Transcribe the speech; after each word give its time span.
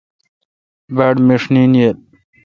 باڑ 0.95 1.15
مݭ 1.27 1.43
نیند 1.53 1.75
ییل۔ 1.79 1.97